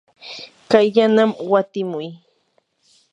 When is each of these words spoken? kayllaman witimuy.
kayllaman 0.69 1.31
witimuy. 1.51 2.07